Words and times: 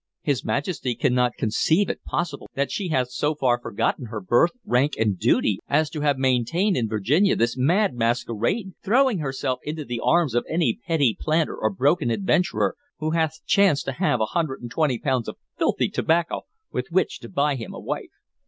His 0.23 0.43
Majesty 0.43 0.95
cannot 0.95 1.35
conceive 1.37 1.87
it 1.87 2.03
possible 2.03 2.49
that 2.55 2.71
she 2.71 2.87
hath 2.87 3.09
so 3.09 3.35
far 3.35 3.59
forgotten 3.61 4.05
her 4.07 4.19
birth, 4.19 4.49
rank, 4.65 4.93
and 4.97 5.19
duty 5.19 5.59
as 5.67 5.91
to 5.91 6.01
have 6.01 6.17
maintained 6.17 6.75
in 6.75 6.87
Virginia 6.89 7.35
this 7.35 7.55
mad 7.55 7.93
masquerade, 7.93 8.73
throwing 8.83 9.19
herself 9.19 9.59
into 9.61 9.85
the 9.85 10.01
arms 10.03 10.33
of 10.33 10.43
any 10.49 10.79
petty 10.87 11.15
planter 11.21 11.55
or 11.55 11.69
broken 11.69 12.09
adventurer 12.09 12.75
who 12.97 13.11
hath 13.11 13.45
chanced 13.45 13.85
to 13.85 13.91
have 13.91 14.19
an 14.21 14.27
hundred 14.31 14.59
and 14.63 14.71
twenty 14.71 14.97
pounds 14.97 15.27
of 15.27 15.37
filthy 15.55 15.87
tobacco 15.87 16.47
with 16.71 16.87
which 16.89 17.19
to 17.19 17.29
buy 17.29 17.53
him 17.53 17.71
a 17.71 17.79
wife. 17.79 18.09